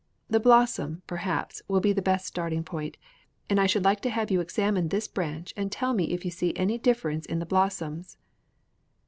The 0.31 0.39
blossoms, 0.39 1.03
perhaps, 1.05 1.61
will 1.67 1.79
be 1.79 1.93
the 1.93 2.01
best 2.01 2.25
starting 2.25 2.63
point: 2.63 2.97
and 3.51 3.59
I 3.59 3.67
should 3.67 3.85
like 3.85 4.01
to 4.01 4.09
have 4.09 4.31
you 4.31 4.41
examine 4.41 4.87
this 4.87 5.07
branch 5.07 5.53
and 5.55 5.71
tell 5.71 5.93
me 5.93 6.05
if 6.05 6.25
you 6.25 6.31
see 6.31 6.57
any 6.57 6.79
difference 6.79 7.27
in 7.27 7.37
the 7.37 7.45
blossoms." 7.45 8.17